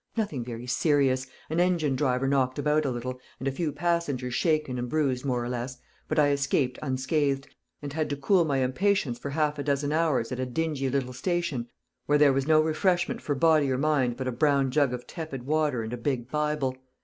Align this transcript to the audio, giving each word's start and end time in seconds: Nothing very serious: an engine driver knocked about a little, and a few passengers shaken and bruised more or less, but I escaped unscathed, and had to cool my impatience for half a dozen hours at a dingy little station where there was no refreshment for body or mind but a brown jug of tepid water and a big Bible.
Nothing 0.17 0.43
very 0.43 0.65
serious: 0.65 1.27
an 1.47 1.59
engine 1.59 1.95
driver 1.95 2.27
knocked 2.27 2.57
about 2.57 2.85
a 2.85 2.89
little, 2.89 3.19
and 3.37 3.47
a 3.47 3.51
few 3.51 3.71
passengers 3.71 4.33
shaken 4.33 4.79
and 4.79 4.89
bruised 4.89 5.25
more 5.25 5.43
or 5.45 5.47
less, 5.47 5.77
but 6.07 6.17
I 6.17 6.29
escaped 6.31 6.79
unscathed, 6.81 7.47
and 7.83 7.93
had 7.93 8.09
to 8.09 8.15
cool 8.17 8.43
my 8.43 8.63
impatience 8.63 9.19
for 9.19 9.29
half 9.29 9.59
a 9.59 9.63
dozen 9.63 9.91
hours 9.91 10.31
at 10.31 10.39
a 10.39 10.45
dingy 10.47 10.89
little 10.89 11.13
station 11.13 11.67
where 12.07 12.17
there 12.17 12.33
was 12.33 12.47
no 12.47 12.61
refreshment 12.61 13.21
for 13.21 13.35
body 13.35 13.69
or 13.69 13.77
mind 13.77 14.17
but 14.17 14.27
a 14.27 14.31
brown 14.31 14.71
jug 14.71 14.91
of 14.91 15.05
tepid 15.05 15.45
water 15.45 15.83
and 15.83 15.93
a 15.93 15.97
big 15.97 16.31
Bible. 16.31 16.75